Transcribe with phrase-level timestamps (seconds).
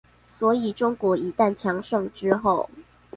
[0.27, 2.67] 所以中國一旦強盛之後